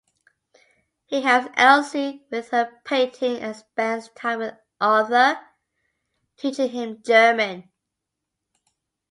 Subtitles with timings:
[1.05, 5.39] He helps Elsie with her painting and spends time with Arthur,
[6.37, 7.69] teaching him German.